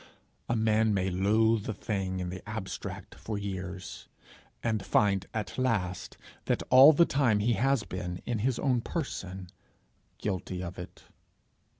[0.49, 4.07] A man may loathe a thing in the abstract for years,
[4.63, 9.51] and find at last that all the time he has been, in his own person,
[10.17, 11.03] guilty of it.